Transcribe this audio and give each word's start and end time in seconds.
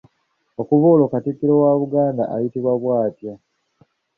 Okuva 0.61 0.85
olwo 0.93 1.07
Katikkiro 1.13 1.53
wa 1.63 1.71
Buganda 1.81 2.23
ayitibwa 2.35 2.71
bw'atyo. 2.81 3.33